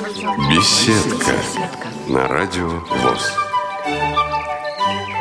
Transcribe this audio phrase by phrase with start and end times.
[0.00, 1.34] Беседка
[2.08, 3.49] на радио ВОЗ.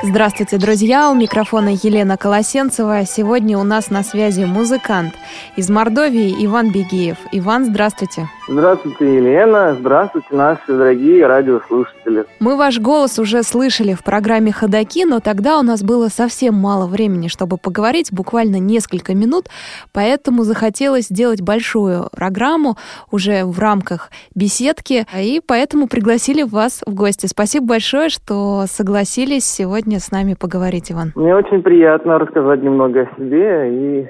[0.01, 1.11] Здравствуйте, друзья!
[1.11, 3.03] У микрофона Елена Колосенцева.
[3.05, 5.13] Сегодня у нас на связи музыкант
[5.57, 7.17] из Мордовии Иван Бегиев.
[7.33, 8.29] Иван, здравствуйте!
[8.47, 9.75] Здравствуйте, Елена.
[9.77, 12.25] Здравствуйте, наши дорогие радиослушатели.
[12.39, 16.87] Мы ваш голос уже слышали в программе «Ходоки», но тогда у нас было совсем мало
[16.87, 19.49] времени, чтобы поговорить, буквально несколько минут,
[19.91, 22.77] поэтому захотелось сделать большую программу
[23.11, 27.27] уже в рамках беседки, и поэтому пригласили вас в гости.
[27.27, 31.11] Спасибо большое, что согласились сегодня с нами поговорить, Иван.
[31.15, 34.09] Мне очень приятно рассказать немного о себе, и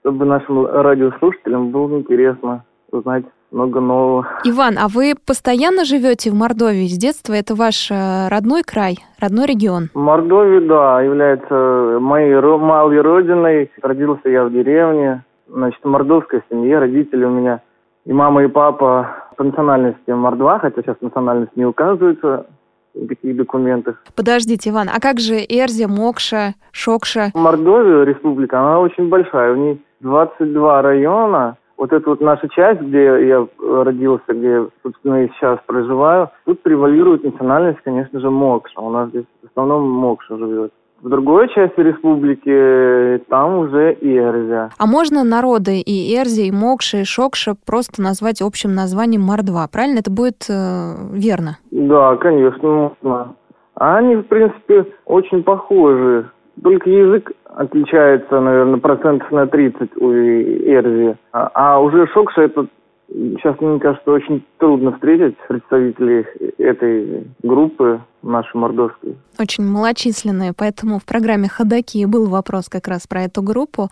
[0.00, 4.26] чтобы нашим радиослушателям было интересно узнать много нового.
[4.44, 7.32] Иван, а вы постоянно живете в Мордовии с детства?
[7.32, 9.88] Это ваш э, родной край, родной регион?
[9.94, 13.70] Мордовия, да, является моей малой родиной.
[13.82, 15.24] Родился я в деревне.
[15.48, 17.60] Значит, мордовская семья, родители у меня
[18.04, 22.46] и мама, и папа по национальности мордва, хотя сейчас национальность не указывается
[22.94, 24.02] в каких документах.
[24.16, 27.30] Подождите, Иван, а как же Эрзя, Мокша, Шокша?
[27.34, 29.52] Мордовия, республика, она очень большая.
[29.52, 35.28] У ней 22 района, вот эта вот наша часть, где я родился, где, собственно, и
[35.30, 38.80] сейчас проживаю, тут превалирует национальность, конечно же, Мокша.
[38.80, 40.72] У нас здесь в основном Мокша живет.
[41.02, 44.70] В другой части республики там уже Эрзя.
[44.78, 50.00] А можно народы и Эрзи, и Мокша, и Шокша просто назвать общим названием Мордва, правильно?
[50.00, 51.56] Это будет э, верно?
[51.70, 53.34] Да, конечно, можно.
[53.76, 56.30] Они, в принципе, очень похожи.
[56.62, 61.16] Только язык отличается, наверное, процентов на 30 у Эрзи.
[61.32, 62.66] А, а уже Шокша это
[63.08, 66.26] сейчас, мне кажется, очень трудно встретить представителей
[66.58, 69.16] этой группы нашей мордовской.
[69.38, 73.88] Очень малочисленные, поэтому в программе «Ходоки» был вопрос как раз про эту группу.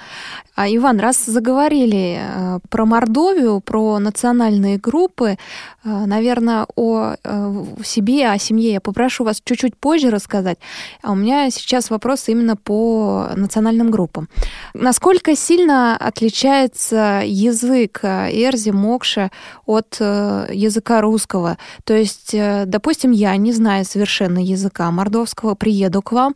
[0.55, 5.37] А, Иван, раз заговорили э, про Мордовию, про национальные группы, э,
[5.85, 10.59] наверное, о э, себе, о семье я попрошу вас чуть-чуть позже рассказать.
[11.03, 14.29] А у меня сейчас вопрос именно по национальным группам.
[14.75, 19.31] Насколько сильно отличается язык Эрзи, Мокша
[19.65, 21.57] от языка русского?
[21.85, 22.37] То есть,
[22.67, 26.33] допустим, я не знаю совершенно совершенно языка мордовского, приеду к вам,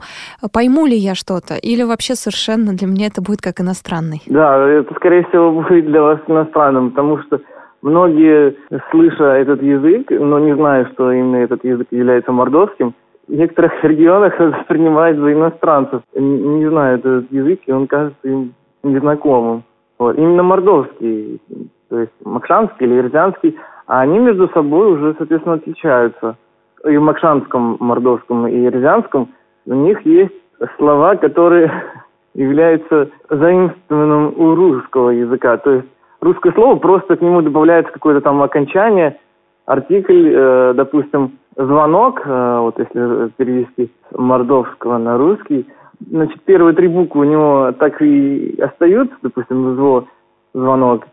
[0.52, 4.22] пойму ли я что-то, или вообще совершенно для меня это будет как иностранный?
[4.26, 7.40] Да, это, скорее всего, будет для вас иностранным, потому что
[7.82, 8.54] многие,
[8.90, 12.94] слыша этот язык, но не зная, что именно этот язык является мордовским,
[13.28, 19.64] в некоторых регионах воспринимают за иностранцев, не знают этот язык, и он кажется им незнакомым.
[19.98, 20.16] Вот.
[20.18, 21.40] Именно мордовский,
[21.88, 23.56] то есть макшанский или ирзянский,
[23.86, 26.36] а они между собой уже, соответственно, отличаются
[26.84, 29.28] и в Макшанском, Мордовском и Рязанском,
[29.66, 30.34] у них есть
[30.76, 31.70] слова, которые
[32.34, 35.56] являются заимствованным у русского языка.
[35.58, 35.88] То есть
[36.20, 39.18] русское слово просто к нему добавляется какое-то там окончание,
[39.66, 45.66] артикль, э, допустим, звонок, э, вот если перевести с мордовского на русский,
[46.10, 50.06] значит, первые три буквы у него так и остаются, допустим, зво,
[50.54, 51.06] звонок,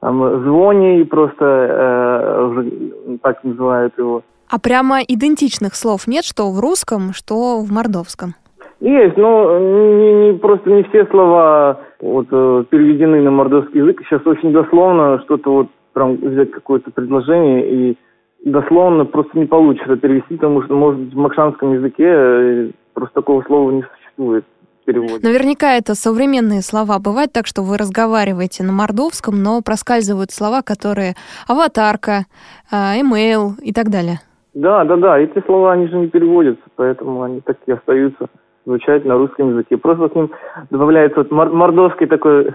[0.00, 4.22] там, звони, просто э, уже так называют его.
[4.48, 8.34] А прямо идентичных слов нет, что в русском, что в мордовском?
[8.80, 14.02] Есть, но не, не, просто не все слова вот, э, переведены на мордовский язык.
[14.02, 17.98] Сейчас очень дословно что-то вот прям взять какое-то предложение и
[18.44, 23.42] дословно просто не получится перевести, потому что, может быть, в макшанском языке э, просто такого
[23.42, 24.44] слова не существует.
[24.84, 25.18] Переводе.
[25.20, 27.00] Наверняка это современные слова.
[27.00, 31.16] Бывает так, что вы разговариваете на мордовском, но проскальзывают слова, которые
[31.48, 32.26] аватарка,
[32.70, 34.20] имейл и так далее.
[34.56, 35.18] Да, да, да.
[35.18, 38.26] Эти слова, они же не переводятся, поэтому они так и остаются
[38.64, 39.76] звучать на русском языке.
[39.76, 40.30] Просто к ним
[40.70, 42.54] добавляется вот мордовский такой,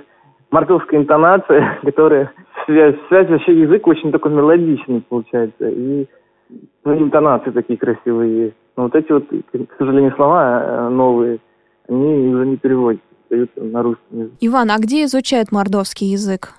[0.49, 2.31] мордовская интонация, которая
[2.65, 5.69] связь, связь вообще язык очень такой мелодичный получается.
[5.69, 6.07] И
[6.83, 8.55] ну, интонации такие красивые есть.
[8.75, 11.37] Но вот эти вот, к сожалению, слова э, новые,
[11.87, 14.37] они уже не переводятся, остаются на русском языке.
[14.41, 16.55] Иван, а где изучают мордовский язык?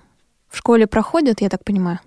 [0.49, 1.99] В школе проходят, я так понимаю?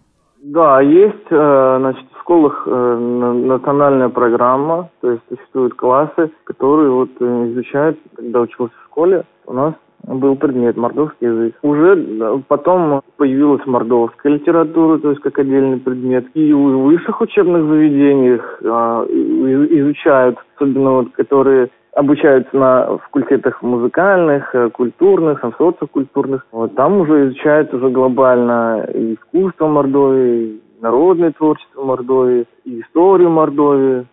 [0.42, 2.98] Да, есть, э, значит, школах э,
[3.45, 9.54] национальная программа, то есть существуют классы, которые вот э, изучают, когда учился в школе, у
[9.54, 11.56] нас был предмет мордовский язык.
[11.62, 16.25] Уже потом появилась мордовская литература, то есть как отдельный предмет.
[16.33, 25.39] И в высших учебных заведениях изучают, особенно вот которые обучаются на факультетах музыкальных, э, культурных,
[25.39, 26.45] социокультурных.
[26.51, 34.06] Вот там уже изучают уже глобально искусство Мордовии, народное творчество Мордовии, и историю Мордовии.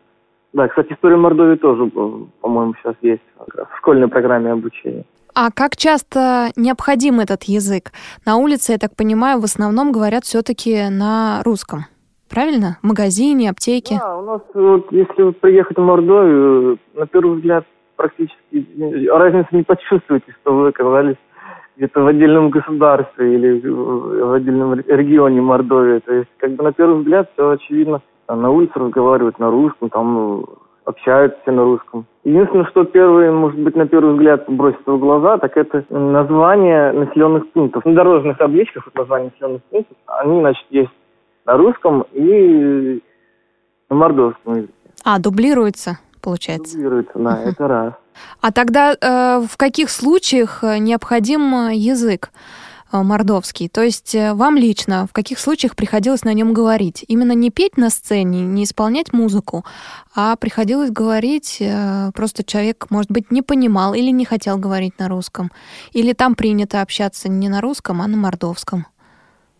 [0.53, 1.87] Да, кстати, история Мордовии тоже,
[2.41, 5.05] по-моему, сейчас есть в школьной программе обучения.
[5.35, 7.93] А как часто необходим этот язык?
[8.27, 11.87] На улице, я так понимаю, в основном говорят все-таки на русском.
[12.29, 12.79] правильно?
[12.83, 13.97] В магазине, аптеке?
[13.99, 17.65] Да, у нас, вот, если вот приехать в Мордовию, на первый взгляд
[17.97, 21.17] практически разницы не почувствуете, что вы оказались
[21.77, 26.01] где-то в отдельном государстве или в отдельном регионе Мордовии.
[26.01, 28.01] То есть, как бы на первый взгляд все очевидно.
[28.29, 30.49] На улице разговаривают на русском, там ну,
[30.85, 32.07] общаются все на русском.
[32.25, 37.51] Единственное, что первое, может быть, на первый взгляд бросится в глаза, так это название населенных
[37.51, 37.85] пунктов.
[37.85, 40.93] На дорожных табличках вот название населенных пунктов, они, значит, есть
[41.45, 43.03] на русском и
[43.91, 44.73] на мордовском языке.
[45.05, 46.77] А, дублируется, получается?
[46.77, 47.93] Дублируется, да, это раз.
[48.41, 52.31] А тогда э, в каких случаях э, необходим э, язык
[52.93, 53.69] э, мордовский?
[53.69, 57.05] То есть вам лично в каких случаях приходилось на нем говорить?
[57.09, 59.65] Именно не петь на сцене, не исполнять музыку,
[60.15, 65.09] а приходилось говорить, э, просто человек, может быть, не понимал или не хотел говорить на
[65.09, 65.51] русском.
[65.93, 68.87] Или там принято общаться не на русском, а на мордовском.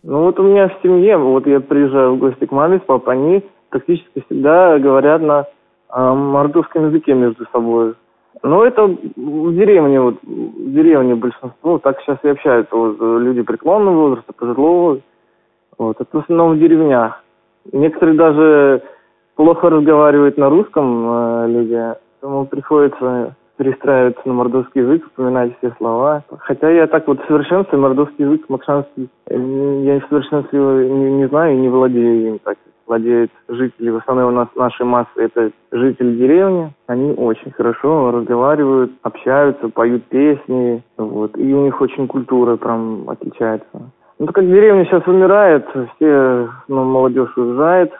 [0.03, 3.13] Ну вот у меня в семье, вот я приезжаю в гости к маме с папой,
[3.13, 5.45] они практически всегда говорят на
[5.89, 7.95] э, мордовском языке между собой.
[8.41, 14.09] Ну, это в деревне, вот, в деревне большинство, так сейчас и общаются вот, люди преклонного
[14.09, 14.99] возраста, пожилого.
[15.77, 17.23] Вот, это в основном в деревнях.
[17.71, 18.83] Некоторые даже
[19.35, 26.23] плохо разговаривают на русском э, люди, поэтому приходится перестраиваться на мордовский язык, вспоминать все слова.
[26.39, 31.61] Хотя я так вот в совершенстве мордовский язык, макшанский, я в не, не знаю и
[31.61, 32.57] не владею им так
[32.87, 38.91] владеют жители, в основном у нас наши массы это жители деревни, они очень хорошо разговаривают,
[39.01, 43.91] общаются, поют песни, вот, и у них очень культура прям отличается.
[44.19, 45.65] Ну, так как деревня сейчас умирает,
[45.95, 47.91] все, ну, молодежь уезжает,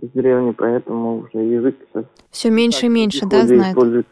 [0.00, 1.76] деревни, поэтому уже язык.
[2.30, 3.42] Все меньше и меньше, да?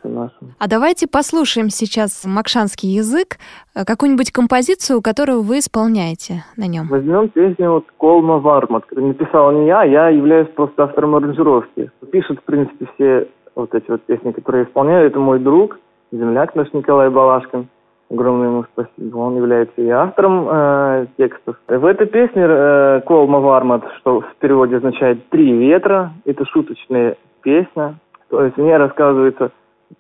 [0.04, 0.54] Нашим.
[0.58, 3.38] А давайте послушаем сейчас макшанский язык,
[3.74, 6.88] э, какую-нибудь композицию, которую вы исполняете на нем.
[6.88, 8.84] Возьмем песню вот «Колма Вармат».
[8.90, 11.90] Написал не я, я являюсь просто автором аранжировки.
[12.10, 15.06] Пишет, в принципе, все вот эти вот песни, которые я исполняю.
[15.06, 15.78] Это мой друг,
[16.12, 17.68] земляк наш Николай Балашкин.
[18.10, 19.16] Огромное ему спасибо.
[19.16, 21.56] Он является и автором э, текстов.
[21.66, 27.96] В этой песне э, «Колма Вармат», что в переводе означает «три ветра», это шуточная песня.
[28.30, 29.50] То есть мне рассказывается,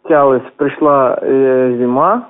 [0.08, 2.28] тялась, пришла э, зима,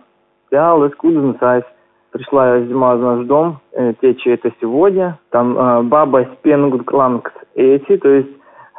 [0.50, 1.62] тялась, куда
[2.11, 5.19] Пришла зима в наш дом, э, течи это сегодня.
[5.31, 8.31] Там э, баба спенгут клангс эти, то есть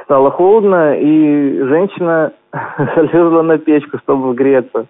[0.04, 2.34] стало холодно, и женщина
[2.96, 4.88] залезла на печку, чтобы греться.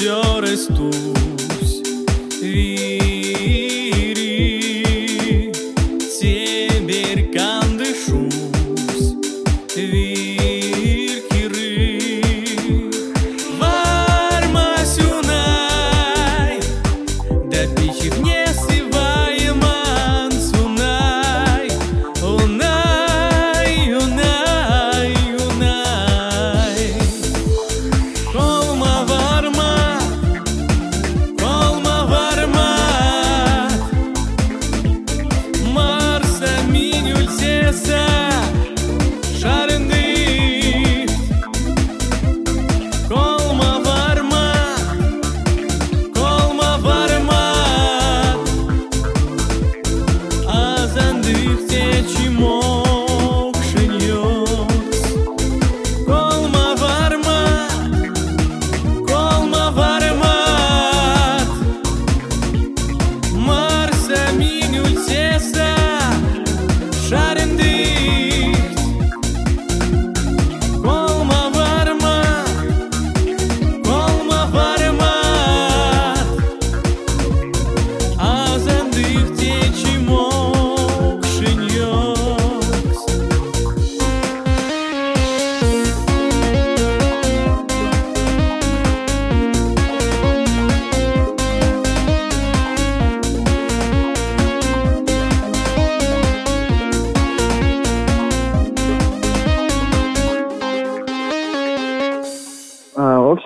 [0.00, 1.80] ți-o răstusi
[2.40, 2.89] vii.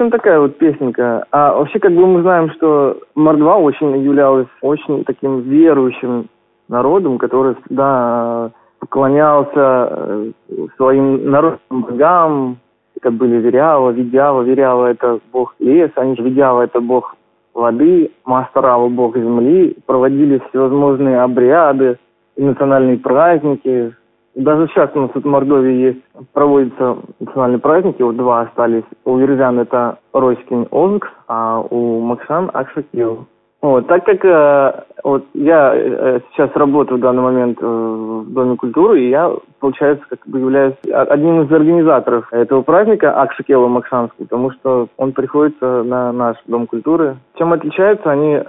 [0.04, 1.24] Общем, такая вот песенка.
[1.30, 6.28] А вообще, как бы мы знаем, что Мордва очень являлась очень таким верующим
[6.68, 10.30] народом, который всегда поклонялся э,
[10.76, 12.58] своим народным богам,
[12.96, 14.42] это были Верява, Видява.
[14.42, 17.16] Верява– это бог леса, они же Видява– это бог
[17.54, 19.76] воды, Мастарава– бог земли.
[19.86, 21.98] Проводились всевозможные обряды,
[22.36, 23.94] национальные праздники.
[24.34, 28.84] Даже сейчас у нас в Мордовии есть, проводятся национальные праздники, вот два остались.
[29.04, 33.26] У юрзян это Роськин Озгс, а у Макшан Акшакил.
[33.62, 38.56] Вот, так как э, вот я э, сейчас работаю в данный момент э, в Доме
[38.56, 44.50] культуры, и я, получается, как бы являюсь одним из организаторов этого праздника Акшакела Макшанский, потому
[44.50, 47.16] что он приходится на наш Дом культуры.
[47.38, 48.40] Чем отличаются они?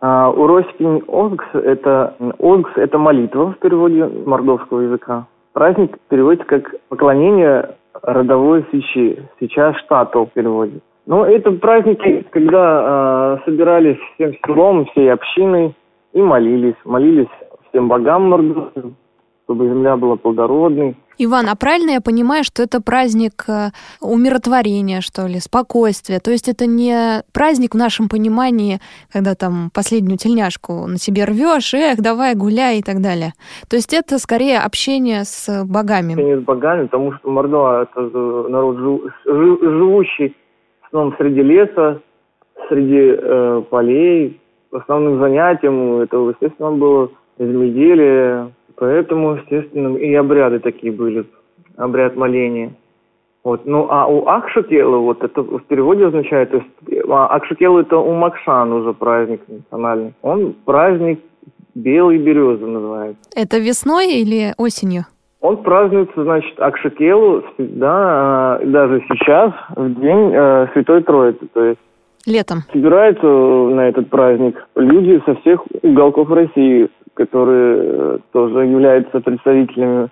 [0.00, 5.26] А, у Роськин Озгс это Озгс это молитва в переводе мордовского языка.
[5.52, 10.80] Праздник переводится как поклонение родовой свечи, свеча штату в переводе.
[11.06, 15.74] Ну, это праздники, когда э, собирались всем селом, всей общиной
[16.12, 16.76] и молились.
[16.84, 17.28] Молились
[17.68, 18.96] всем богам мордовским,
[19.44, 20.96] чтобы земля была плодородной.
[21.24, 26.18] Иван, а правильно я понимаю, что это праздник э, умиротворения, что ли, спокойствия?
[26.20, 28.80] То есть это не праздник в нашем понимании,
[29.12, 33.32] когда там последнюю тельняшку на себе рвешь, эх, давай гуляй и так далее.
[33.68, 36.14] То есть это скорее общение с богами.
[36.14, 38.00] Не с богами, потому что Мордова это
[38.48, 40.36] народ жив- жи- живущий
[40.82, 42.00] в основном среди леса,
[42.68, 44.40] среди э, полей.
[44.72, 48.52] Основным занятием этого, естественно, было земледелие.
[48.76, 51.24] Поэтому, естественно, и обряды такие были.
[51.76, 52.72] Обряд моления.
[53.44, 53.66] Вот.
[53.66, 58.12] Ну, а у Акшакела, вот это в переводе означает, то есть а, Акшакел это у
[58.14, 60.14] Макшан уже праздник национальный.
[60.22, 61.20] Он праздник
[61.74, 63.20] белой березы называется.
[63.34, 65.06] Это весной или осенью?
[65.40, 71.48] Он празднуется, значит, Акшакелу всегда, э, даже сейчас, в день э, Святой Троицы.
[71.52, 71.80] То есть
[72.26, 72.58] Летом.
[72.72, 80.08] собираются на этот праздник люди со всех уголков России, которые э, тоже являются представителями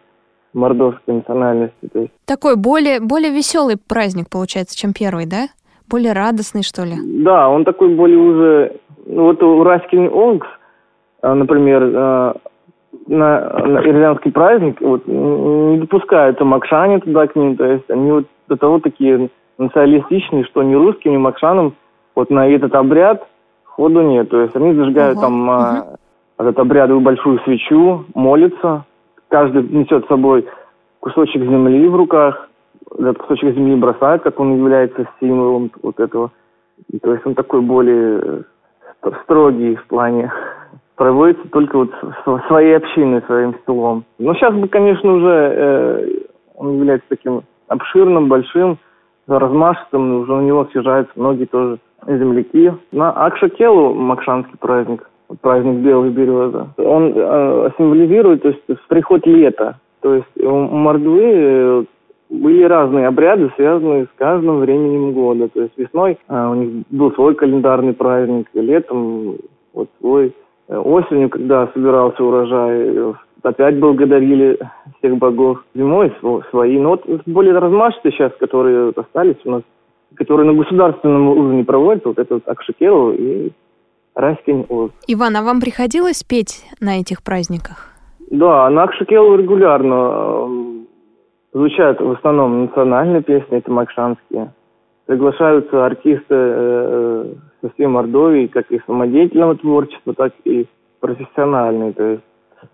[0.52, 1.88] мордовской национальности.
[1.92, 5.48] То есть, Такой более, более веселый праздник получается, чем первый, да?
[5.88, 6.94] Более радостный, что ли?
[7.24, 8.76] да, он такой более уже...
[9.06, 10.46] Ну, вот у Раскин Онгс,
[11.22, 12.32] э, например, э,
[13.06, 18.26] на, на ирландский праздник вот, не допускаются макшане туда к ним, то есть они вот
[18.48, 21.74] до того такие националистичные, что ни русским, ни макшанам
[22.14, 23.26] вот на этот обряд
[23.64, 24.28] ходу нет.
[24.28, 25.26] То есть они зажигают Ого.
[25.26, 25.86] там а,
[26.40, 28.84] этот обрядовую большую свечу, молятся,
[29.28, 30.46] каждый несет с собой
[31.00, 32.48] кусочек земли в руках,
[32.98, 36.30] этот кусочек земли бросает, как он является символом вот этого.
[36.88, 38.42] И, то есть он такой более э,
[39.02, 40.32] ст- строгий в плане
[40.96, 41.90] проводится только вот
[42.48, 44.04] своей общиной, своим столом.
[44.18, 46.08] Но сейчас бы, конечно, уже э,
[46.56, 48.78] он является таким обширным, большим,
[49.26, 52.72] размашистым, уже у него съезжаются многие тоже земляки.
[52.92, 55.08] На Акшакелу Макшанский праздник,
[55.40, 59.78] праздник Белой Березы, он э, символизирует то есть, приход лета.
[60.00, 61.84] То есть у Мордвы э,
[62.30, 65.48] были разные обряды, связанные с каждым временем года.
[65.48, 69.36] То есть весной а, у них был свой календарный праздник, летом
[69.74, 70.34] вот свой.
[70.68, 74.58] Э, осенью, когда собирался урожай, э, опять благодарили
[74.98, 75.64] всех богов.
[75.74, 76.12] Зимой
[76.50, 76.78] свои.
[76.78, 79.62] Но вот более размашистые сейчас, которые остались у нас,
[80.14, 83.50] которые на государственном уровне проводятся, вот это вот Акшикелу и
[84.20, 84.90] Раскин Оз.
[85.06, 87.90] Иван, а вам приходилось петь на этих праздниках?
[88.30, 90.86] Да, на Акшикелу регулярно
[91.52, 94.52] звучат в основном национальные песни, это макшанские.
[95.06, 97.24] Приглашаются артисты э,
[97.60, 100.66] со всей Мордовии, как и самодеятельного творчества, так и
[101.00, 102.22] профессиональные, то есть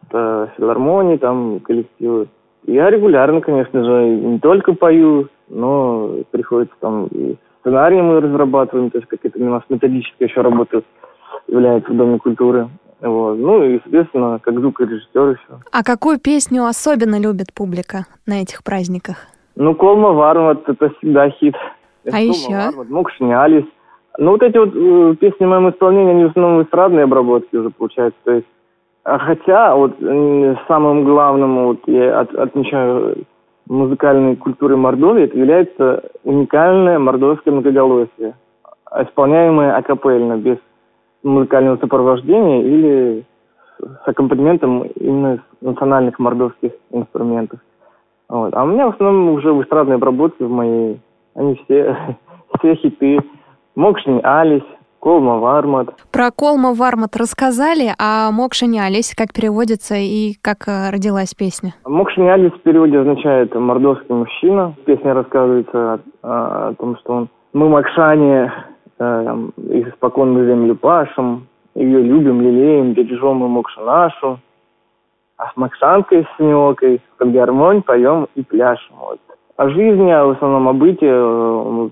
[0.09, 2.29] это филармонии, там коллективы.
[2.67, 7.37] Я регулярно, конечно же, не только пою, но приходится там и
[7.67, 10.83] сценарии мы разрабатываем, то есть какая-то у нас методическая еще работа
[11.49, 12.69] является в Доме культуры.
[13.01, 13.35] Вот.
[13.39, 15.61] Ну и, соответственно, как звукорежиссер еще.
[15.71, 19.17] А какую песню особенно любит публика на этих праздниках?
[19.55, 21.55] Ну, Колма Вармат, это всегда хит.
[22.07, 22.53] А Колма еще?
[22.53, 23.67] Вармат, Мокшнялись.
[24.19, 27.71] Ну, вот эти вот э, песни в моем исполнении, они в основном эстрадные обработки уже
[27.71, 28.19] получаются.
[28.25, 28.47] То есть,
[29.05, 33.27] а хотя, вот э, самым главным, вот я от, отмечаю
[33.69, 38.35] музыкальной культуры Мордовии, это является уникальное мордовское многоголосие,
[38.91, 40.59] исполняемое акапельно, без
[41.27, 43.25] музыкального сопровождения или
[43.79, 47.61] с аккомпанементом именно из национальных мордовских инструментов.
[48.29, 48.55] Вот.
[48.55, 51.01] А у меня в основном уже в эстрадной обработке в моей,
[51.35, 51.97] они все,
[52.59, 53.19] все хиты.
[53.75, 54.63] Мокшни Алис,
[54.99, 55.91] Колма Вармат.
[56.11, 61.75] Про Колма Вармат рассказали, а Мокшни Алис как переводится и как э, родилась песня?
[61.85, 64.75] Мокшни Алис в переводе означает «мордовский мужчина».
[64.87, 68.53] Песня рассказывается о, о том, что он мы Макшане
[68.99, 69.37] э,
[69.71, 74.41] их испокон мы землю пашем, ее любим, лелеем, бережем мы мокшу нашу.
[75.37, 78.97] А с Максанкой, с Синеокой, под гармонь поем и пляшем.
[78.99, 79.21] Вот.
[79.57, 81.89] О жизни, а в основном о быте э,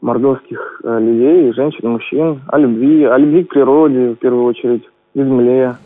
[0.00, 5.18] мордовских э, людей, женщин, мужчин, о любви, о любви к природе, в первую очередь, к
[5.18, 5.76] земле.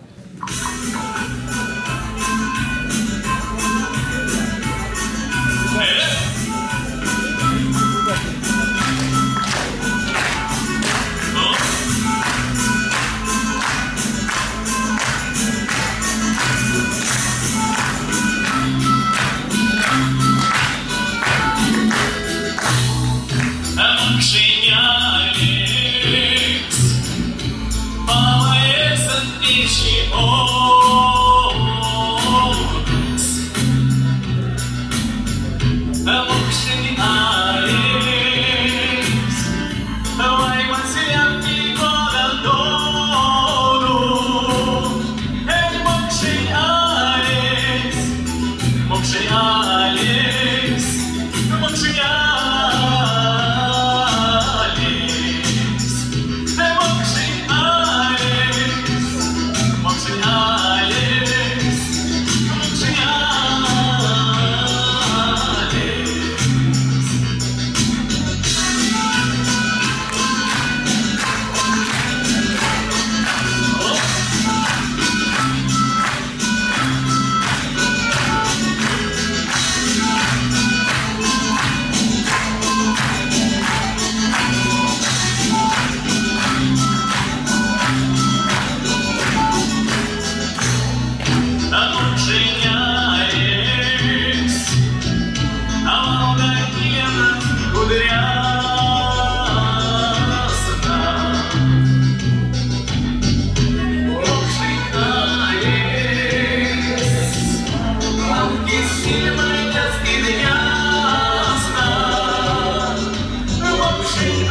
[114.05, 114.44] to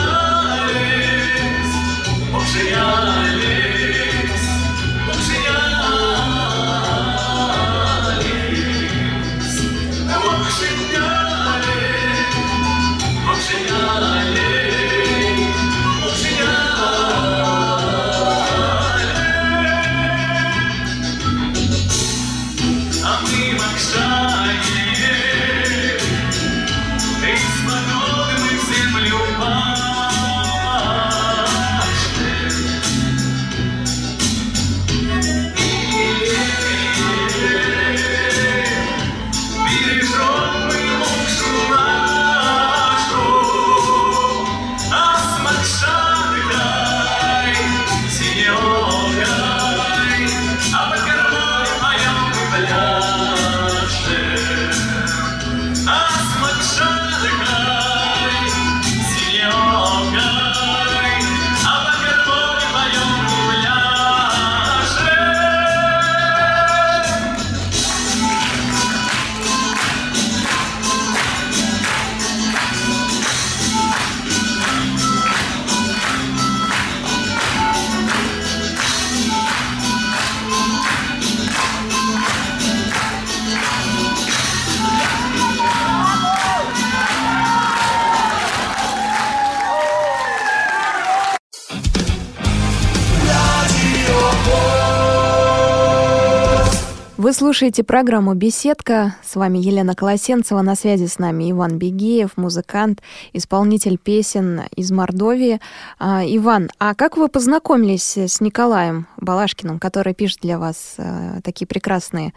[97.24, 99.16] Вы слушаете программу «Беседка».
[99.22, 100.62] С вами Елена Колосенцева.
[100.62, 103.00] На связи с нами Иван Бегеев, музыкант,
[103.32, 105.60] исполнитель песен из Мордовии.
[106.02, 111.66] А, Иван, а как вы познакомились с Николаем Балашкиным, который пишет для вас а, такие
[111.66, 112.34] прекрасные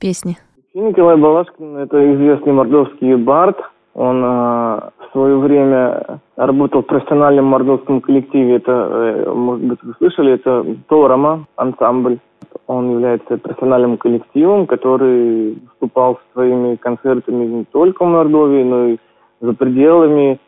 [0.00, 0.36] песни?
[0.74, 3.58] Николай Балашкин– это известный мордовский бард.
[3.94, 8.56] Он в свое время работал в профессиональном мордовском коллективе.
[8.56, 12.18] Это, э, может быть, вы слышали, это Торома ансамбль.
[12.66, 18.96] Он является профессиональным коллективом, который выступал своими концертами не только в Мордовии, но и
[19.40, 20.38] за пределами,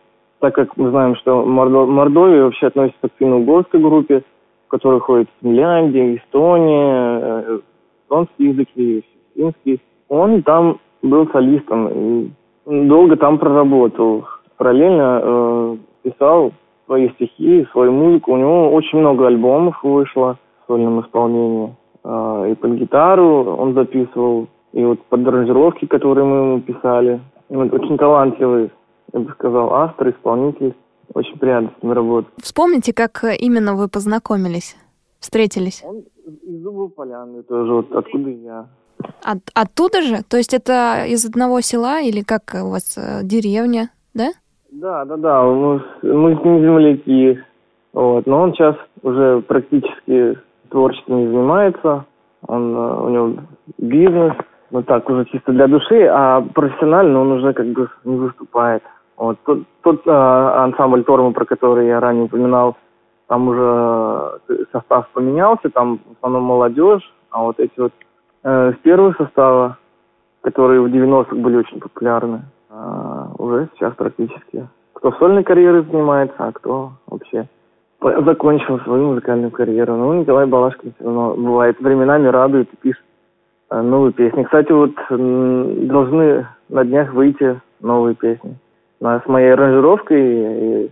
[0.40, 4.22] так как мы знаем, что Мордо- Мордовия вообще относится к финно-угорской группе,
[4.66, 7.58] в которой ходит Финляндия, Эстония, э,
[8.02, 9.80] эстонский язык и финский.
[10.08, 12.30] Он там был солистом и
[12.66, 14.24] долго там проработал.
[14.56, 16.52] Параллельно э, писал
[16.86, 18.32] свои стихи, свою музыку.
[18.32, 21.76] У него очень много альбомов вышло в сольном исполнении.
[22.04, 27.20] Э, и под гитару он записывал, и вот под аранжировки, которые мы ему писали.
[27.48, 28.70] Вот очень талантливый,
[29.12, 30.74] я бы сказал, автор, исполнитель.
[31.14, 32.32] Очень приятно с ним работать.
[32.42, 34.76] Вспомните, как именно вы познакомились,
[35.20, 35.82] встретились?
[35.84, 38.66] Он из Зубов Поляны тоже, вот откуда я.
[39.22, 40.22] От, оттуда же?
[40.28, 44.32] То есть это из одного села или как у вас э, деревня, да?
[44.78, 47.42] Да, да, да, мы, мы с ним земляки.
[47.94, 48.26] Вот.
[48.26, 52.04] Но он сейчас уже практически творчеством не занимается.
[52.46, 53.34] Он, э, у него
[53.78, 54.34] бизнес,
[54.70, 58.82] ну так, уже чисто для души, а профессионально он уже как бы не выступает.
[59.16, 59.38] Вот.
[59.46, 62.76] Тот, тот э, ансамбль Торма, про который я ранее упоминал,
[63.28, 67.92] там уже э, состав поменялся, там в основном молодежь, а вот эти вот
[68.44, 69.78] э, с первого состава,
[70.42, 72.42] которые в 90-х были очень популярны,
[72.76, 74.68] а, уже сейчас практически.
[74.92, 77.46] Кто сольной карьерой занимается, а кто вообще
[78.00, 79.96] закончил свою музыкальную карьеру.
[79.96, 83.02] Ну, Николай Балашкин все равно бывает временами радует и пишет
[83.70, 84.42] э, новые песни.
[84.44, 84.92] Кстати, вот
[85.88, 88.56] должны на днях выйти новые песни.
[89.00, 90.90] На- С моей аранжировкой и, и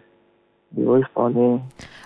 [0.81, 1.62] его исполнением.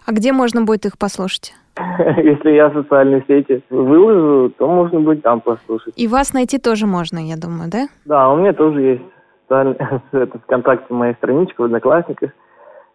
[0.06, 1.54] А где можно будет их послушать?
[1.98, 5.94] Если я в социальные сети выложу, то можно будет там послушать.
[5.96, 7.86] И вас найти тоже можно, я думаю, да?
[8.04, 9.02] Да, у меня тоже есть
[10.12, 12.30] это ВКонтакте моя страничка в Одноклассниках.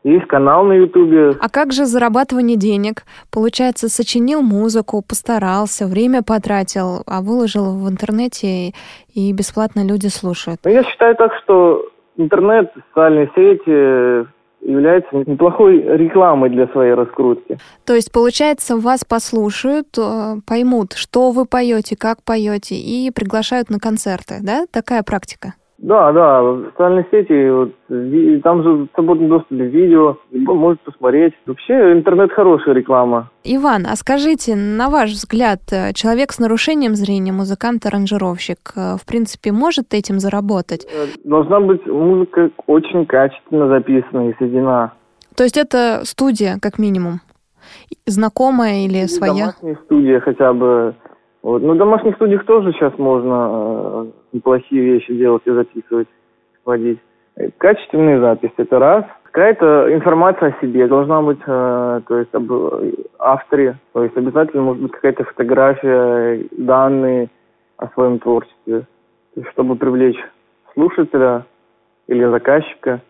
[0.03, 1.31] Есть канал на Ютубе.
[1.39, 3.03] А как же зарабатывание денег?
[3.31, 8.73] Получается, сочинил музыку, постарался, время потратил, а выложил в интернете,
[9.13, 10.59] и, бесплатно люди слушают.
[10.65, 11.85] Но я считаю так, что
[12.17, 14.27] интернет, социальные сети
[14.65, 17.57] являются неплохой рекламой для своей раскрутки.
[17.85, 23.79] То есть, получается, вас послушают, э, поймут, что вы поете, как поете, и приглашают на
[23.79, 24.65] концерты, да?
[24.71, 25.53] Такая практика.
[25.83, 27.73] Да, да, в социальные сети, вот,
[28.41, 31.33] там же в свободном доступе видео, может посмотреть.
[31.45, 33.29] Вообще интернет хорошая реклама.
[33.43, 39.05] Иван, а скажите, на ваш взгляд, э, человек с нарушением зрения, музыкант, аранжировщик, э, в
[39.05, 40.85] принципе, может этим заработать?
[40.85, 44.93] Э, Должна быть музыка очень качественно записана и сведена.
[45.35, 47.19] То есть это студия, как минимум,
[48.05, 49.47] знакомая или Или своя?
[49.47, 50.95] Домашняя студия хотя бы.
[51.43, 51.61] Вот.
[51.61, 56.07] Ну, в домашних студиях тоже сейчас можно э, неплохие вещи делать и записывать,
[56.63, 56.99] сводить.
[57.35, 59.05] Э, Качественные записи– это раз.
[59.23, 63.77] Какая-то информация о себе должна быть, э, то есть об э, авторе.
[63.91, 67.29] То есть обязательно может быть какая-то фотография, данные
[67.75, 68.87] о своем творчестве.
[69.51, 70.19] Чтобы привлечь
[70.73, 71.45] слушателя
[72.07, 73.01] или заказчика,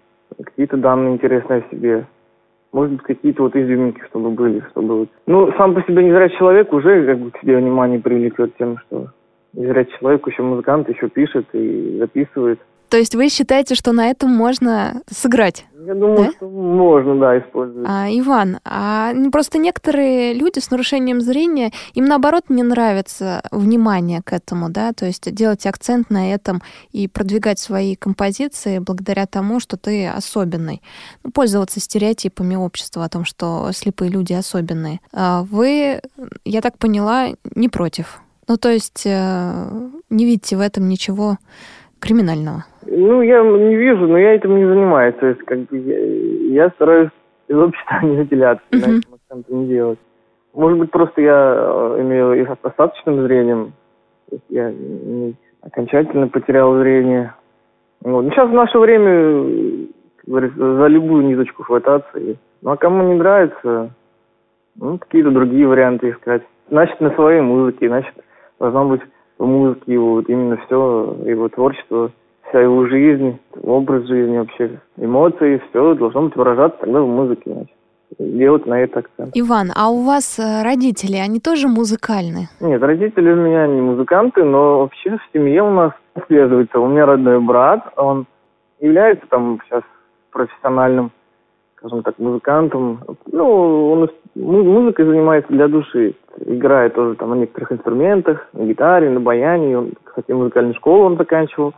[0.44, 2.08] какие-то данные интересные о себе.
[2.74, 5.10] Может быть, какие-то вот изюминки, чтобы были, чтобы вот...
[5.28, 9.10] Ну, сам по себе незрячий человек уже как бы к себе внимание привлекет тем, что
[9.54, 12.60] незрячий человек еще музыкант, еще пишет и записывает.
[12.94, 15.66] То есть вы считаете, что на этом можно сыграть?
[15.84, 16.32] Я думаю, Да?
[16.34, 17.90] что можно, да, использовать.
[17.90, 24.32] А, Иван, а просто некоторые люди с нарушением зрения, им наоборот не нравится внимание к
[24.32, 29.76] этому, да, то есть делать акцент на этом и продвигать свои композиции благодаря тому, что
[29.76, 30.84] ты особенный.
[31.24, 35.00] Ну, пользоваться стереотипами общества о том, что слепые люди особенные.
[35.12, 36.00] А Вы,
[36.46, 38.22] я так поняла, не против.
[38.48, 41.40] Ну, то есть э, не видите в этом ничего
[42.04, 42.66] криминального.
[42.86, 45.16] Ну, я не вижу, но я этим не занимаюсь.
[45.16, 47.10] То есть, как бы, я, я стараюсь
[47.48, 48.82] из общества не выделяться, Мгм.
[48.84, 50.00] иначе акцента не делать.
[50.54, 53.74] Может быть, просто я э, имею и остаточным зрением.
[54.30, 57.34] То есть я не окончательно потерял зрение.
[58.02, 58.24] Вот.
[58.24, 59.88] Ну, сейчас в наше время,
[60.26, 62.20] за любую ниточку хвататься.
[62.62, 63.90] Ну, а кому не нравится,
[64.76, 66.44] ну, какие-то другие варианты искать.
[66.70, 68.14] Значит, на своей музыке, значит,
[68.60, 69.02] должна быть
[69.38, 72.12] в музыке его вот именно все, его творчество,
[72.50, 77.42] вся его жизнь, образ жизни вообще, эмоции, все должно быть выражаться тогда в музыке.
[77.46, 77.76] Значит.
[78.20, 79.32] делать на это акцент.
[79.34, 82.50] Иван, а у вас э, родители, они тоже музыкальны?
[82.60, 85.94] Нет, родители у меня не музыканты, но вообще в семье у нас
[86.28, 86.80] следуется.
[86.80, 88.28] У меня родной брат, он
[88.80, 89.84] является там сейчас
[90.32, 91.12] профессиональным,
[91.84, 93.02] скажем так, музыкантом.
[93.32, 96.16] Ну, он му- музыкой занимается для души.
[96.46, 99.78] Играет тоже там на некоторых инструментах, на гитаре, на баяне.
[99.78, 101.74] Он, кстати, музыкальную школу он заканчивал.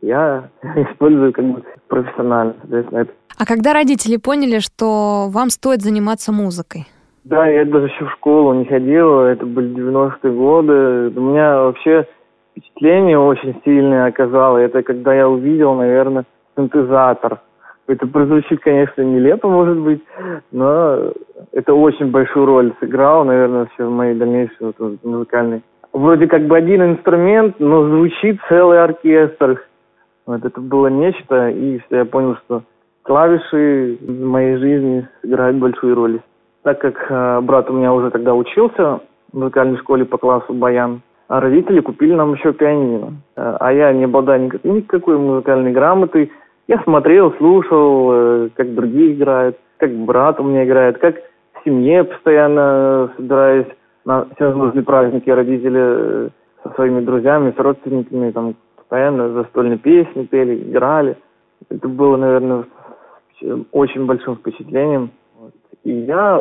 [0.00, 6.32] Я использую как бы профессионально, соответственно, это А когда родители поняли, что вам стоит заниматься
[6.32, 6.86] музыкой?
[7.24, 10.72] Да, я даже еще в школу не ходил, это были 90-е годы.
[11.14, 12.06] У меня вообще
[12.52, 14.56] впечатление очень сильное оказало.
[14.58, 16.24] Это когда я увидел, наверное,
[16.56, 17.40] синтезатор.
[17.90, 20.00] Это прозвучит, конечно, нелепо, может быть,
[20.52, 21.10] но
[21.52, 25.62] это очень большую роль сыграло, наверное, все в моей дальнейшей вот, музыкальной.
[25.92, 29.64] Вроде как бы один инструмент, но звучит целый оркестр.
[30.24, 32.62] Вот это было нечто, и я понял, что
[33.02, 36.20] клавиши в моей жизни играют большую роль.
[36.62, 39.00] Так как э, брат у меня уже тогда учился
[39.32, 43.14] в музыкальной школе по классу баян, а родители купили нам еще пианино.
[43.36, 46.30] Э, А я не обладаю никак- никакой музыкальной грамотой.
[46.70, 52.04] Я смотрел, слушал, э, как другие играют, как брат у меня играет, как в семье
[52.04, 53.66] постоянно собираюсь
[54.04, 56.28] на всевозможные праздники родители э,
[56.62, 61.16] со своими друзьями, с родственниками, там постоянно застольные песни пели, играли.
[61.68, 62.66] Это было, наверное,
[63.34, 65.10] впечат- очень большим впечатлением.
[65.82, 66.40] И я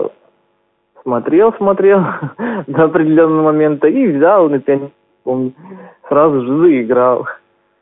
[1.02, 2.02] смотрел, смотрел
[2.68, 4.92] до определенного момента и взял на пианино,
[5.24, 5.54] помню,
[6.08, 7.26] сразу же заиграл.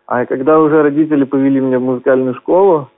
[0.08, 2.89] А когда уже родители повели меня в музыкальную школу,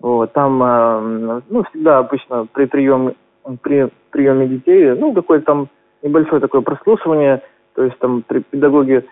[0.00, 3.14] вот, там, э, ну, всегда обычно при приеме,
[3.62, 5.68] при приеме детей, ну, какое-то там
[6.02, 7.42] небольшое такое прослушивание,
[7.74, 9.04] то есть там педагоги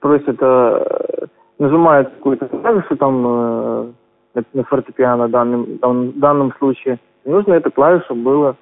[0.00, 1.26] просят, э,
[1.58, 3.24] нажимают какую-то клавишу там
[4.34, 8.56] э, на, фортепиано в данном, в данном случае, и нужно эту клавишу было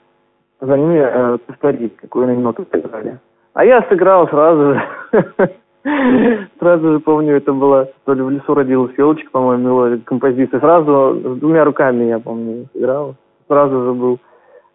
[0.60, 3.18] за ними повторить, какую они ноту сыграли.
[3.54, 4.82] А я сыграл сразу же.
[6.58, 10.60] Сразу же помню, это было, то ли в лесу родилась елочка, по-моему, мелодия, композиция.
[10.60, 13.16] Сразу с двумя руками, я помню, сыграл.
[13.48, 14.18] Сразу же был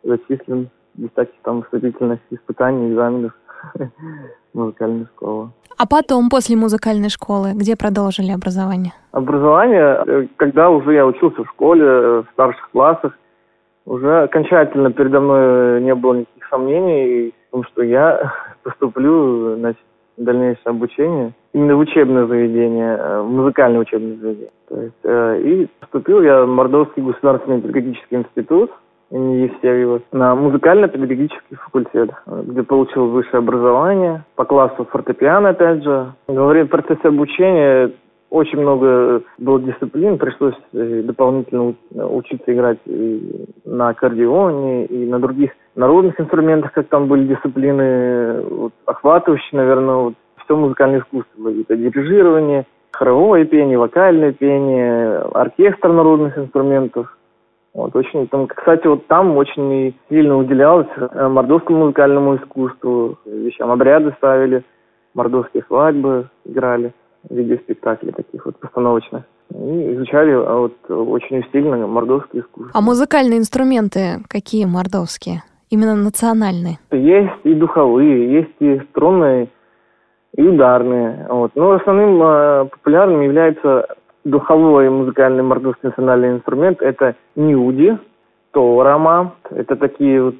[0.03, 3.31] зачислен без всяких там вступительных испытаний, экзаменов
[3.73, 5.51] в музыкальную школу.
[5.77, 8.93] А потом, после музыкальной школы, где продолжили образование?
[9.11, 13.17] Образование, э, когда уже я учился в школе, э, в старших классах,
[13.85, 19.81] уже окончательно передо мной не было никаких сомнений в том, что я поступлю значит,
[20.17, 24.51] дальнейшее обучение именно в учебное заведение, э, в музыкальное учебное заведение.
[24.69, 28.71] То есть, э, и поступил я в Мордовский государственный педагогический институт
[29.10, 36.13] имени Евсеева на музыкально-педагогический факультет, где получил высшее образование по классу фортепиано, опять же.
[36.27, 37.91] Во время процесса обучения
[38.29, 45.51] очень много было дисциплин, пришлось э, дополнительно учиться играть и на аккордеоне, и на других
[45.75, 50.13] народных инструментах, как там были дисциплины, вот, охватывающие, наверное, вот,
[50.43, 51.49] все музыкальное искусство.
[51.49, 57.17] Это дирижирование, хоровое пение, вокальное пение, оркестр народных инструментов.
[57.73, 64.13] Вот, очень, там, кстати, вот там очень сильно уделялось э, мордовскому музыкальному искусству, вещам обряды
[64.17, 64.63] ставили,
[65.13, 66.91] мордовские свадьбы играли,
[67.29, 69.23] видеоспектакли таких вот постановочных.
[69.53, 72.71] И изучали а, вот очень сильно мордовское искусство.
[72.73, 75.43] А музыкальные инструменты какие мордовские?
[75.69, 76.79] Именно национальные?
[76.91, 79.49] Есть и духовые, есть и струнные,
[80.35, 81.27] и ударные.
[81.29, 81.51] Вот.
[81.55, 83.87] Но основным э, популярным является
[84.23, 86.81] духовой музыкальный мордовский национальный инструмент.
[86.81, 87.97] Это нюди,
[88.51, 89.33] торама.
[89.49, 90.35] Это такие вот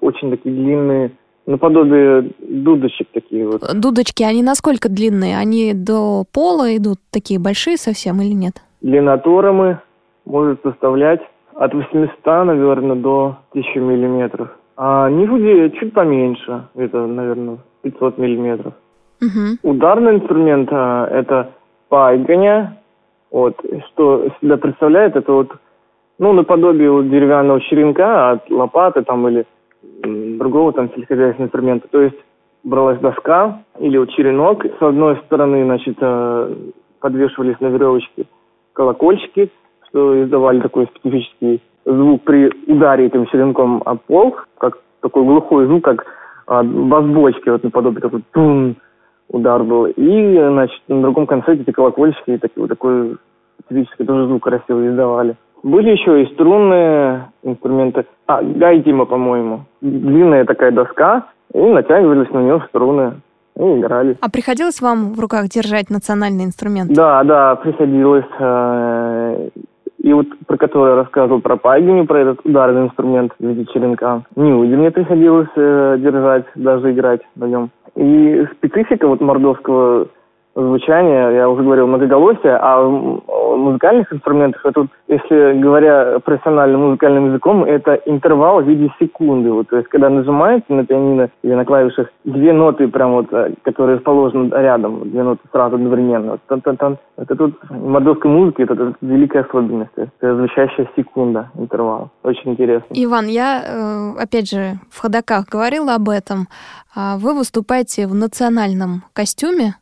[0.00, 1.12] очень такие длинные,
[1.46, 3.62] наподобие дудочек такие вот.
[3.74, 5.36] Дудочки, они насколько длинные?
[5.36, 8.54] Они до пола идут такие большие совсем или нет?
[8.80, 9.80] Длина торамы
[10.24, 11.20] может составлять
[11.54, 14.48] от 800, наверное, до 1000 миллиметров.
[14.76, 18.72] А нюди чуть поменьше, это, наверное, 500 миллиметров.
[19.20, 19.58] Мгм.
[19.62, 21.50] Ударный инструмент а, это
[21.88, 22.78] пайганя.
[23.30, 23.56] Вот,
[23.88, 25.52] что себя представляет, это вот,
[26.18, 29.46] ну, наподобие вот деревянного черенка от лопаты там или
[30.02, 31.88] другого там сельскохозяйственного инструмента.
[31.88, 32.16] То есть
[32.64, 36.54] бралась доска или вот черенок, с одной стороны, значит, э,
[37.00, 38.26] подвешивались на веревочке
[38.72, 39.50] колокольчики,
[39.88, 45.84] что издавали такой специфический звук при ударе этим черенком о пол, как такой глухой звук,
[45.84, 46.04] как
[46.46, 48.76] от бас-бочки, вот наподобие такой тун,
[49.28, 49.86] удар был.
[49.86, 53.16] И, значит, на другом конце эти колокольчики, такие, вот такой
[53.64, 55.36] специфический тоже звук красиво издавали.
[55.62, 58.06] Были еще и струнные инструменты.
[58.26, 59.60] А, гайдима, по-моему.
[59.80, 63.14] Длинная такая доска, и натягивались на нее струны.
[63.58, 64.16] И играли.
[64.20, 66.92] А приходилось вам в руках держать национальный инструмент?
[66.92, 68.24] Да, да, приходилось.
[68.38, 69.48] э,
[70.02, 74.22] И вот про который я рассказывал про пайгиню, про этот ударный инструмент в виде черенка.
[74.36, 77.70] Не мне приходилось э, держать, даже играть на нем.
[77.96, 80.06] И специфика вот мордовского
[80.54, 87.64] звучания, я уже говорил, многоголосие, а в музыкальных инструментах, это, если говоря профессиональным музыкальным языком,
[87.64, 89.50] это интервал в виде секунды.
[89.50, 93.54] Вот, то есть, когда нажимаете на пианино или на клавишах две ноты, прям вот, э,
[93.62, 96.32] которые расположены рядом, две ноты сразу одновременно.
[96.32, 96.96] Вот, тан -тан -тан.
[97.16, 99.92] Это тут в мордовской музыке это, это великая особенность.
[99.96, 102.10] Это звучащая секунда, интервал.
[102.22, 102.86] Очень интересно.
[102.90, 106.48] Иван, я, э, опять же, в ходоках говорила об этом.
[106.94, 109.74] А вы выступаете в национальном костюме.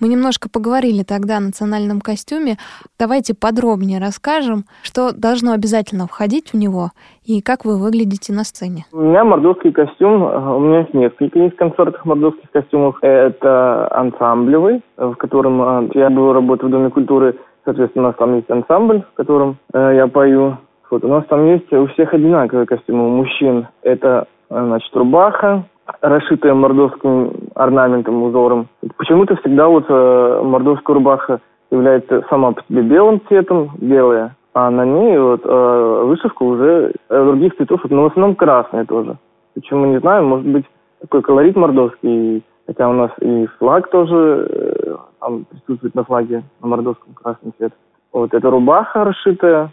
[0.00, 2.56] Мы немножко поговорили тогда о национальном костюме.
[2.98, 6.90] Давайте подробнее расскажем, что должно обязательно входить в него
[7.24, 8.84] и как вы выглядите на сцене.
[8.92, 12.96] У меня мордовский костюм, у меня есть несколько есть концертных мордовских костюмов.
[13.02, 18.36] Это ансамблевый, в котором а, я был работаю в Доме культуры, соответственно, у нас там
[18.36, 20.58] есть ансамбль, в котором э, я пою.
[20.90, 23.08] Вот, у нас там есть у всех одинаковые костюмы.
[23.08, 25.64] У мужчин это, значит, рубаха,
[26.00, 28.68] расшитая мордовским орнаментом, узором.
[28.96, 34.84] Почему-то всегда вот э, мордовская рубаха является сама по себе белым цветом, белая, а на
[34.84, 39.16] ней вот э, вышивка уже э, других цветов, но в основном красная тоже.
[39.54, 40.64] Почему, не знаю, может быть,
[41.00, 46.68] такой колорит мордовский, хотя у нас и флаг тоже э, там присутствует на флаге, на
[46.68, 47.72] мордовском красный цвет.
[48.12, 49.70] Вот эта рубаха расшитая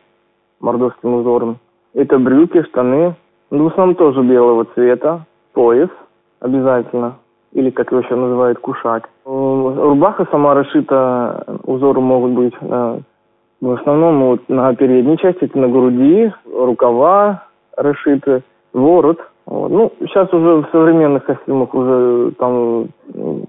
[0.59, 1.57] мордовским узором.
[1.93, 3.15] Это брюки, штаны,
[3.49, 5.89] ну, в основном тоже белого цвета, пояс
[6.39, 7.15] обязательно,
[7.53, 9.09] или как его еще называют, кушак.
[9.25, 12.53] Рубаха сама расшита, узоры могут быть
[13.61, 17.43] в основном вот на передней части, это на груди, рукава
[17.77, 18.41] расшиты,
[18.73, 19.19] ворот.
[19.45, 19.69] Вот.
[19.69, 22.87] Ну, сейчас уже в современных костюмах уже там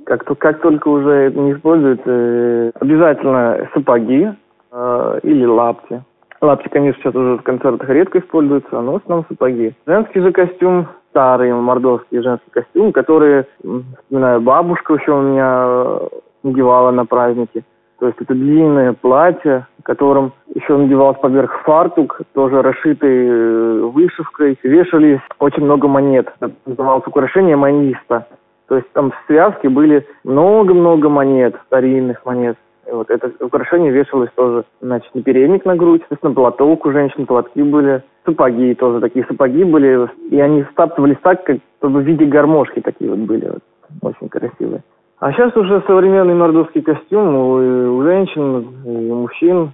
[0.05, 4.29] как, как только уже это не используют, э, обязательно сапоги
[4.73, 6.03] э, или лапти.
[6.43, 9.75] Лапти, конечно, сейчас уже в концертах редко используются, но в основном сапоги.
[9.87, 16.09] Женский же костюм старый мордовский женский костюм, который, вспоминаю, бабушка еще у меня э,
[16.43, 17.63] надевала на праздники.
[18.01, 24.59] То есть это длинное платье, которым еще надевалось поверх фартук, тоже расшитый э, вышивкой.
[24.65, 26.33] Вешались очень много монет.
[26.41, 28.27] Это называлось украшение маниста.
[28.67, 32.57] То есть там в связке были много-много монет, старинных монет.
[32.91, 37.63] Вот это украшение вешалось тоже, значит, на передник на грудь, на платок у женщин, платки
[37.63, 43.11] были, сапоги тоже такие сапоги были, и они стаптывались так, как в виде гармошки такие
[43.11, 43.63] вот были, вот,
[44.03, 44.83] очень красивые.
[45.21, 49.71] А сейчас уже современный мордовский костюм у, у женщин, у мужчин,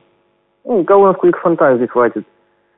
[0.65, 2.25] ну, у кого насколько фантазии хватит.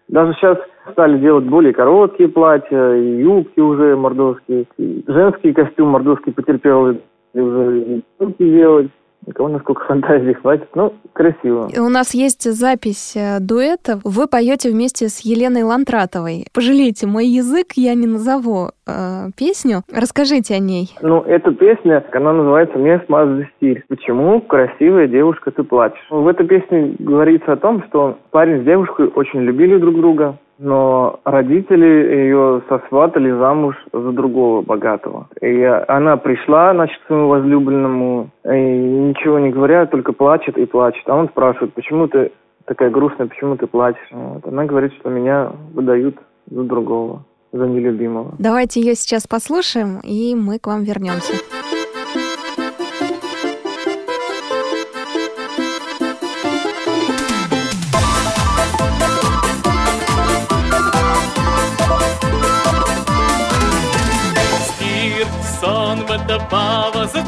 [0.06, 0.58] Даже сейчас
[0.92, 4.66] стали делать более короткие платья, и юбки уже мордовские.
[4.78, 6.96] И женский костюм мордовский потерпел
[7.34, 8.90] уже юбки делать.
[9.34, 10.68] Кого насколько фантазии хватит.
[10.74, 11.68] Ну, красиво.
[11.76, 14.00] У нас есть запись э, дуэта.
[14.04, 16.46] Вы поете вместе с Еленой Лантратовой.
[16.52, 19.82] Пожалейте, мой язык я не назову э, песню.
[19.92, 20.90] Расскажите о ней.
[21.02, 23.84] Ну, эта песня, она называется «Мне смазали стиль».
[23.88, 26.06] Почему красивая девушка ты плачешь?
[26.10, 31.20] В этой песне говорится о том, что парень с девушкой очень любили друг друга, но
[31.24, 35.28] родители ее сосватали замуж за другого богатого.
[35.40, 41.02] И она пришла, значит, своему возлюбленному, и ничего не говоря, только плачет и плачет.
[41.06, 42.30] А он спрашивает, почему ты
[42.66, 44.06] такая грустная, почему ты плачешь?
[44.12, 44.46] Вот.
[44.46, 46.16] Она говорит, что меня выдают
[46.50, 48.34] за другого, за нелюбимого.
[48.38, 51.34] Давайте ее сейчас послушаем, и мы к вам вернемся.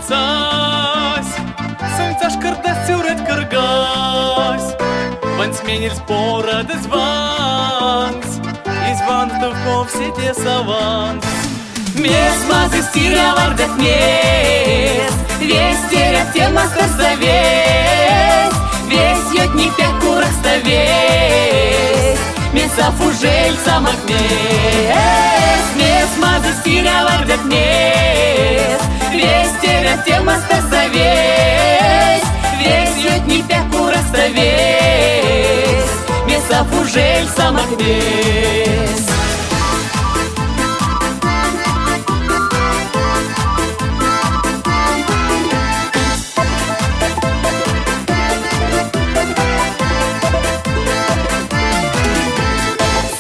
[0.09, 0.23] Pava
[1.17, 1.35] zățași
[1.97, 4.71] Să-mi cârdați uret cârgași
[5.37, 8.31] Vân smenil spora de zvans
[8.93, 11.25] Изван в все те саванс.
[12.03, 15.15] Мес мазы стирявар да мес.
[15.41, 18.59] Весь терят тем остался весь
[18.91, 22.23] Весь йод не пять курах ставесь
[22.55, 25.65] Меса фужель самок мес.
[25.79, 28.82] Мес мазы стирявар да мес
[29.13, 32.25] Весь терят тем остался весь
[32.59, 33.89] Весь летний пяку
[34.29, 35.93] весь
[36.27, 39.07] Меса фужель самок весь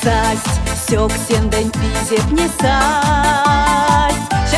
[0.03, 3.91] Састь, сёк, сендень, пизет, не састь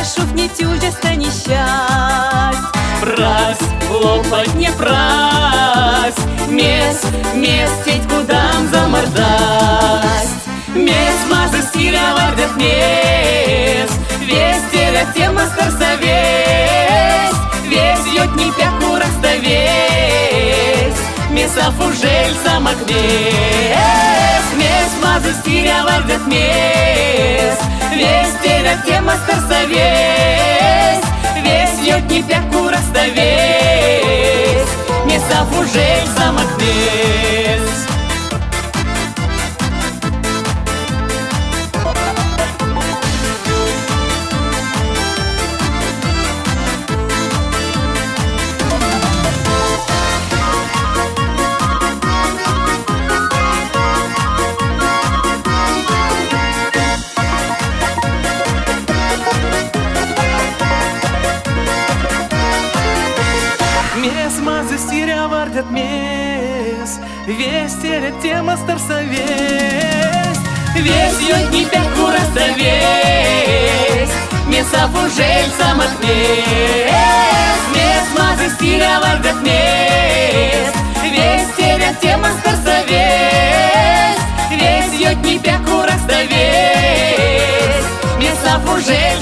[0.05, 2.59] шуфнить ужас, а несчасть.
[3.01, 6.15] Прась, лопать не прась,
[6.49, 7.01] Mes,
[7.35, 10.29] mes ķeķi, kudām zamardās
[10.75, 13.97] Mēs mazas tīrāvārdat mēs
[14.29, 18.84] Вестеля тема старсовесь Весь йод не пякура
[21.45, 27.57] ставесь Месов ужель самок вес Мес мазы стиря вардат мес
[27.91, 31.05] Вестеля тема старсовесь
[31.43, 34.71] Весь йод не пякура ставесь
[35.05, 36.49] Месов ужель самок
[68.55, 70.39] viestiere tiemas tarsavies,
[70.75, 74.11] viesjot nipe kuras tavies,
[74.47, 76.91] mēs afužēl samatvies,
[77.75, 80.71] mēs mazas tīrā vārdat mēs,
[81.03, 84.23] viestiere tiemas tarsavies,
[84.55, 87.91] viesjot nipe kuras tavies,
[88.21, 89.19] mēs afužēl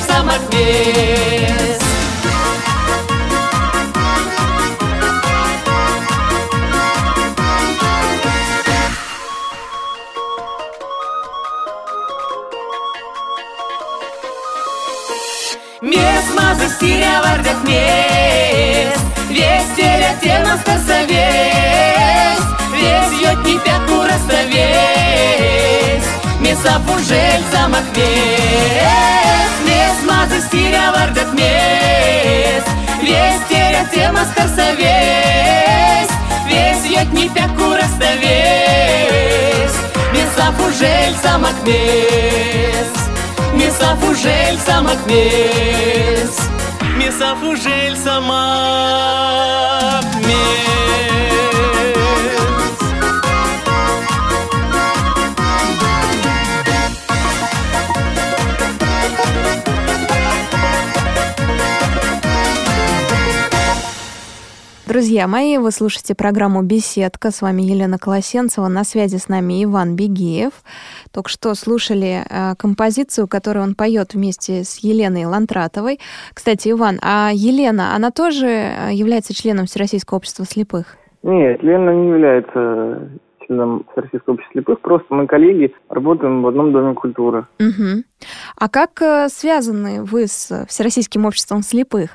[16.28, 16.72] samatvies.
[16.76, 19.04] Стиля вардят мест.
[19.34, 24.48] Весь теля тема старсовесь Весь йод не пяку расставесь
[26.40, 32.68] Меса фужель замок вес Мес мазы стиля вардят мест.
[33.02, 36.12] Весь теля тема старсовесь
[36.48, 38.20] Весь йод не пяку расставесь
[40.14, 41.18] Меса фужель
[43.54, 46.40] замок вес Меса фужель замок вес
[46.98, 49.73] Месафужель сама
[64.94, 67.32] Друзья мои, вы слушаете программу «Беседка».
[67.32, 68.68] С вами Елена Колосенцева.
[68.68, 70.52] На связи с нами Иван Бегиев.
[71.12, 76.00] Только что слушали э, композицию, которую он поет вместе с Еленой Лантратовой.
[76.36, 80.96] Кстати, Иван, а Елена, она тоже э, является членом Всероссийского общества слепых?
[81.24, 83.10] Нет, Лена не является
[83.46, 87.46] членом Всероссийского общества слепых, просто мы коллеги, работаем в одном доме культуры.
[87.60, 88.04] Угу.
[88.60, 92.12] А как э, связаны вы с Всероссийским обществом слепых?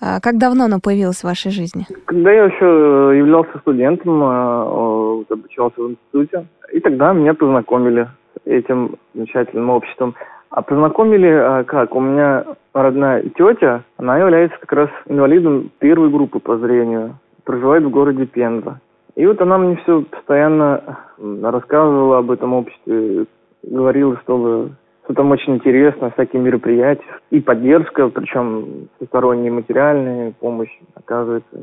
[0.00, 1.86] Э, как давно оно появилось в вашей жизни?
[2.06, 8.96] Когда я еще являлся студентом, э, обучался в институте, и тогда меня познакомили с этим
[9.14, 10.14] замечательным обществом.
[10.50, 11.94] А познакомили как?
[11.94, 17.90] У меня родная тетя, она является как раз инвалидом первой группы по зрению, проживает в
[17.90, 18.80] городе Пенза.
[19.16, 20.98] И вот она мне все постоянно
[21.42, 23.24] рассказывала об этом обществе,
[23.62, 24.68] говорила, что,
[25.04, 27.02] что там очень интересно, всякие мероприятия.
[27.30, 31.56] И поддержка, причем всесторонняя материальная помощь оказывается,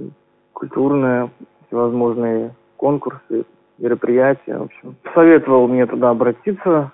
[0.53, 1.29] культурная,
[1.67, 3.45] всевозможные конкурсы,
[3.77, 4.57] мероприятия.
[4.57, 6.91] В общем, советовал мне туда обратиться.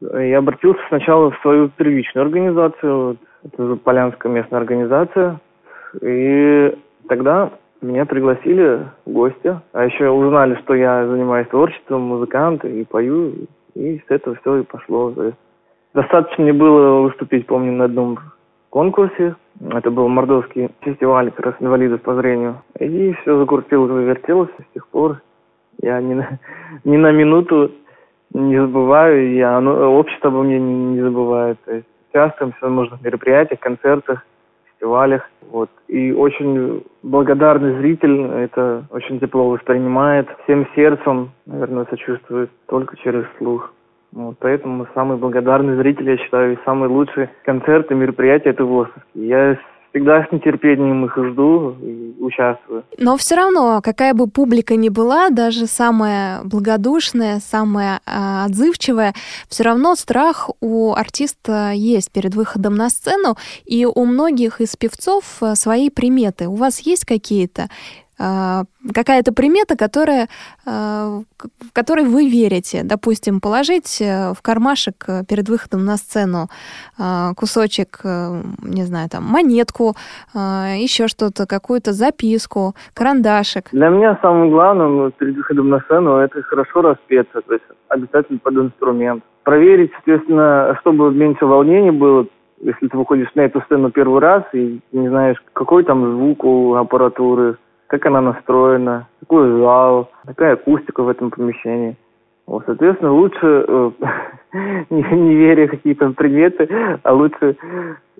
[0.00, 5.40] Я обратился сначала в свою первичную организацию, это Полянская местная организация.
[6.02, 6.76] И
[7.08, 7.50] тогда
[7.84, 13.32] меня пригласили в гости, а еще узнали, что я занимаюсь творчеством, музыкант и пою,
[13.74, 15.12] и с этого все и пошло.
[15.92, 18.18] Достаточно мне было выступить, помню, на одном
[18.70, 19.36] конкурсе.
[19.70, 22.62] Это был мордовский фестиваль как раз инвалидов по зрению.
[22.80, 25.20] И все закрутилось, завертелось с тех пор.
[25.80, 26.40] Я ни на,
[26.84, 27.70] ни на минуту
[28.32, 31.58] не забываю, я, оно, общество обо мне не, не забывает.
[31.64, 34.24] То есть участвуем в всевозможных мероприятиях, концертах
[34.84, 35.28] фестивалях.
[35.50, 35.70] Вот.
[35.88, 43.72] И очень благодарный зритель это очень тепло воспринимает, всем сердцем, наверное, сочувствует только через слух.
[44.12, 48.72] Вот, поэтому самый благодарный зритель, я считаю, и самый лучший концерт и мероприятие это в
[49.14, 49.58] Я
[49.94, 52.84] всегда с нетерпением их жду и участвую.
[52.98, 59.14] Но все равно, какая бы публика ни была, даже самая благодушная, самая э, отзывчивая,
[59.48, 65.24] все равно страх у артиста есть перед выходом на сцену, и у многих из певцов
[65.40, 66.48] а, свои приметы.
[66.48, 67.68] У вас есть какие-то?
[68.18, 70.28] А, какая-то примета, которая,
[70.66, 72.82] а, в которой вы верите.
[72.84, 76.48] Допустим, положить э, в кармашек э, перед выходом на сцену
[76.98, 79.94] а, кусочек, э, не знаю, там, монетку,
[80.34, 83.68] еще что-то, какую-то записку, карандашик.
[83.72, 88.54] Для меня самым главным перед выходом на сцену это хорошо распеться, то есть обязательно под
[88.54, 89.24] инструмент.
[89.44, 92.26] Проверить, соответственно, чтобы меньше волнений было,
[92.60, 96.74] если ты выходишь на эту сцену первый раз и не знаешь, какой там звук у
[96.74, 97.56] аппаратуры,
[97.98, 101.96] как она настроена, какой зал, какая акустика в этом помещении.
[102.46, 103.90] Вот, соответственно, лучше э,
[104.90, 106.68] не, не веря какие-то предметы,
[107.02, 107.56] а лучше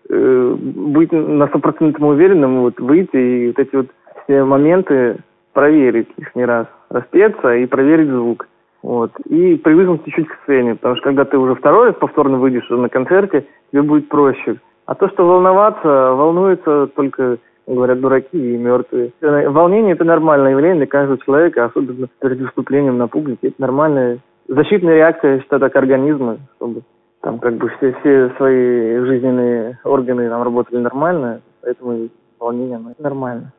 [0.08, 3.86] э, быть на стопроцентном уверенным, вот выйти и вот эти вот
[4.22, 5.18] все моменты
[5.52, 8.46] проверить лишний раз, распеться и проверить звук.
[8.82, 9.10] Вот.
[9.28, 12.88] И привыкнуть чуть-чуть к сцене, потому что когда ты уже второй раз повторно выйдешь на
[12.88, 14.60] концерте, тебе будет проще.
[14.86, 19.12] А то, что волноваться, волнуется только говорят, дураки и мертвые.
[19.20, 23.48] Волнение– это нормальное явление для каждого человека, особенно перед выступлением на публике.
[23.48, 26.82] Это нормальная защитная реакция, я считаю, так организма, чтобы
[27.22, 32.08] там как бы все, все свои жизненные органы там работали нормально, поэтому
[32.38, 33.52] волнение ну, нормально.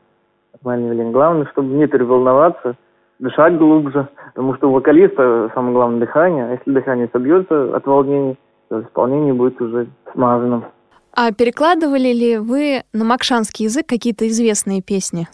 [0.53, 1.13] Нормальное явление.
[1.13, 2.75] Главное, чтобы не переволноваться,
[3.19, 6.45] дышать глубже, потому что у вокалиста самое главное дыхание.
[6.45, 8.35] А если дыхание собьется от волнения,
[8.69, 10.65] то исполнение будет уже смазанным.
[11.15, 15.27] А перекладывали ли вы на макшанский язык какие-то известные песни?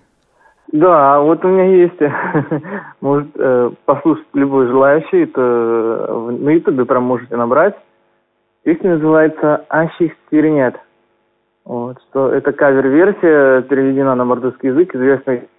[0.72, 2.00] Да, вот у меня есть,
[3.02, 7.76] может э, послушать любой желающий, это на ютубе прям можете набрать.
[8.64, 10.76] Песня называется «Ащих стернет».
[11.66, 15.50] Вот, что это кавер-версия, переведена на мордовский язык, известной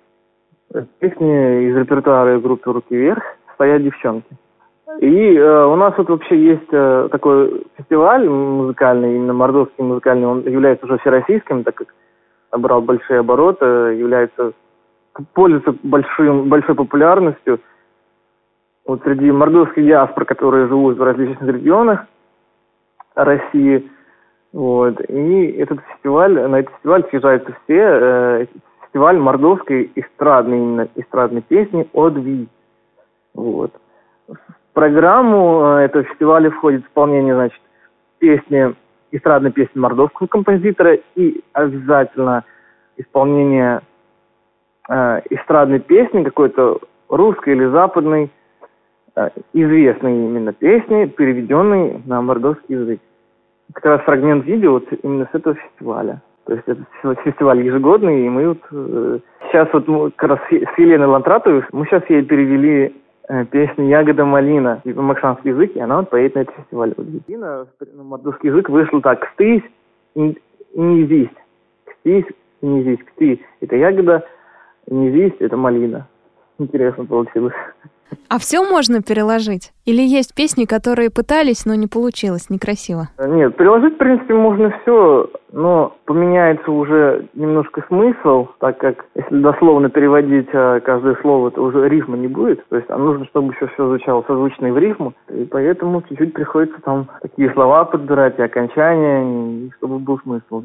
[1.01, 3.23] песни из репертуара группы «Руки вверх»
[3.55, 4.29] «Стоят девчонки».
[5.01, 10.41] И э, у нас вот вообще есть э, такой фестиваль музыкальный, именно мордовский музыкальный, он
[10.43, 11.95] является уже всероссийским, так как
[12.51, 14.53] набрал большие обороты, является
[15.35, 17.61] пользуется большим, большой популярностью.
[18.85, 22.07] Вот среди мордовских диаспор, которые живут в различных регионах
[23.15, 23.89] России.
[24.53, 25.01] Вот.
[25.09, 27.79] И этот фестиваль, на этот фестиваль съезжаются все.
[27.79, 28.47] Э,
[28.83, 32.49] фестиваль мордовской эстрадной, именно эстрадной песни от Ви.
[33.35, 33.73] Вот
[34.73, 37.61] программу э, этого фестиваля входит исполнение, значит,
[38.19, 38.75] песни,
[39.11, 42.45] эстрадной песни мордовского композитора и обязательно
[42.97, 43.81] исполнение
[44.89, 48.31] э, эстрадной песни какой-то русской или западной,
[49.17, 53.01] э, известной именно песни, переведенной на мордовский язык.
[53.75, 56.23] Как раз фрагмент видео вот именно с этого фестиваля.
[56.45, 56.85] То есть это
[57.23, 59.19] фестиваль ежегодный, и мы вот э,
[59.49, 63.02] сейчас вот мы как раз с Еленой Лантратовой, мы сейчас ей перевели
[63.51, 66.95] песня «Ягода малина» типа максанский язык, и она вот поедет на этот фестиваль.
[66.97, 69.63] Вот Дина, на мордовский язык вышел так «Кстись
[70.15, 70.39] и
[70.75, 71.31] не зисть».
[71.85, 72.27] «Кстись
[72.61, 73.05] и не зисть».
[73.05, 74.27] «Ксти»— это ягода,
[74.87, 76.09] «не зисть»— это малина.
[76.59, 77.55] Интересно получилось.
[78.29, 79.73] А все можно переложить?
[79.85, 83.09] Или есть песни, которые пытались, но не получилось, некрасиво?
[83.19, 89.91] Нет, переложить, в принципе, можно все, но поменяется уже немножко смысл, так как если дословно
[89.91, 92.67] переводить а, каждое слово, то уже рифма не будет.
[92.69, 95.15] То есть а нужно, чтобы еще все звучало созвучно в рифму.
[95.31, 100.65] И поэтому чуть-чуть приходится там такие слова подбирать и окончания, и чтобы был смысл.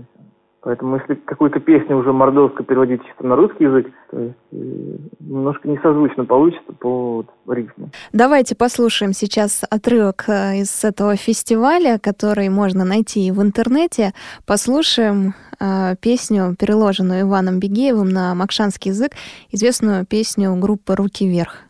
[0.67, 4.31] Поэтому если какую-то песню уже мордовско переводить чисто на русский язык, то э,
[5.21, 7.89] немножко несозвучно получится по вот, рифму.
[8.11, 14.11] Давайте послушаем сейчас отрывок э, из этого фестиваля, который можно найти в интернете.
[14.45, 19.13] Послушаем э, песню, переложенную Иваном Бегеевым на макшанский язык,
[19.49, 21.63] известную песню группы «Руки вверх».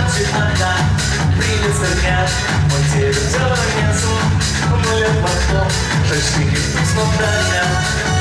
[0.00, 0.76] плачет тогда
[1.36, 2.30] Примется грязь,
[2.64, 3.38] он тебе все
[3.80, 4.08] несу
[4.72, 5.68] Умолет потом,
[6.08, 8.19] шашлыки вкусно дождя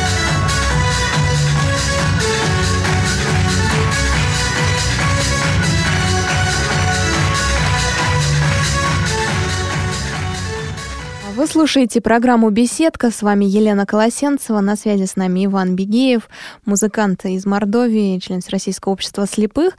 [11.48, 13.12] слушаете программу «Беседка».
[13.12, 14.60] С вами Елена Колосенцева.
[14.60, 16.30] На связи с нами Иван Бегеев,
[16.66, 19.78] музыкант из Мордовии, член Российского общества слепых.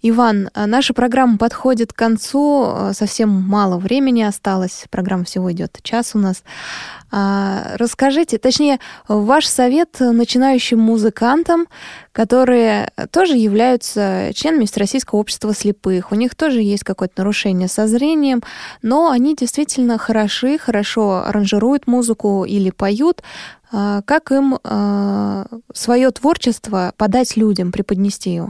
[0.00, 2.66] Иван, э, наша программа подходит к концу.
[2.66, 4.84] Э, совсем мало времени осталось.
[4.90, 6.44] Программа всего идет час у нас.
[7.14, 11.66] А, расскажите, точнее, ваш совет начинающим музыкантам,
[12.12, 16.10] которые тоже являются членами Российского общества слепых.
[16.10, 18.40] У них тоже есть какое-то нарушение со зрением,
[18.82, 23.22] но они действительно хороши, хорошо аранжируют музыку или поют.
[23.72, 25.44] А, как им а,
[25.74, 28.48] свое творчество подать людям, преподнести его?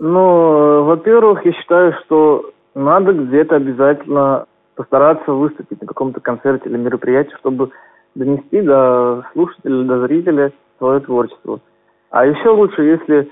[0.00, 7.34] Ну, во-первых, я считаю, что надо где-то обязательно постараться выступить на каком-то концерте или мероприятии,
[7.40, 7.70] чтобы
[8.14, 11.60] донести до слушателя, до зрителя свое творчество.
[12.10, 13.30] А еще лучше, если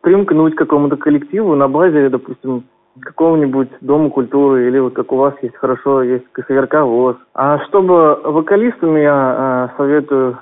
[0.00, 2.64] примкнуть к какому-то коллективу на базе, допустим,
[3.00, 7.16] какого-нибудь дома культуры или вот как у вас есть хорошо, есть КСРК ВОЗ.
[7.34, 10.38] А чтобы вокалистам я э, советую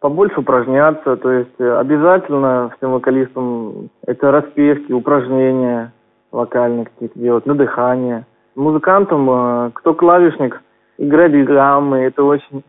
[0.00, 5.92] побольше упражняться, то есть обязательно всем вокалистам это распевки, упражнения
[6.30, 8.26] вокальные какие-то делать, на дыхание.
[8.54, 10.60] Музыкантам, э, кто клавишник,
[10.98, 12.64] играть гаммы, это очень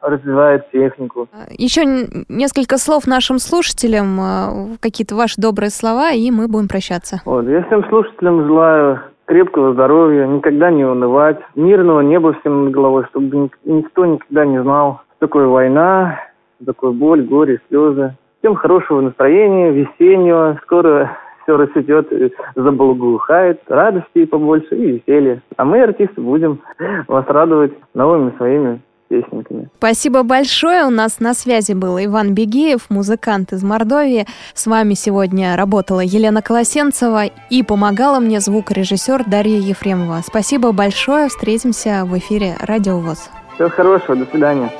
[0.00, 1.28] развивает технику.
[1.50, 1.84] Еще
[2.28, 7.20] несколько слов нашим слушателям, э, какие-то ваши добрые слова, и мы будем прощаться.
[7.24, 13.04] Вот, я всем слушателям желаю крепкого здоровья, никогда не унывать, мирного неба всем над головой,
[13.10, 16.18] чтобы никто никогда не знал, что такое война,
[16.56, 18.16] что такое боль, горе, слезы.
[18.40, 22.08] Всем хорошего настроения, весеннего, скоро все расцветет,
[22.56, 25.42] заблагоухает, радости побольше и веселья.
[25.56, 26.60] А мы, артисты, будем
[27.06, 28.80] вас радовать новыми своими
[29.10, 29.68] песенками.
[29.76, 30.84] Спасибо большое.
[30.84, 34.26] У нас на связи был Иван Бегеев, музыкант из Мордовии.
[34.54, 40.22] С вами сегодня работала Елена Колосенцева и помогала мне звукорежиссер Дарья Ефремова.
[40.24, 41.28] Спасибо большое.
[41.28, 43.30] Встретимся в эфире Радио ВОЗ.
[43.56, 44.16] Всего хорошего.
[44.16, 44.70] До свидания.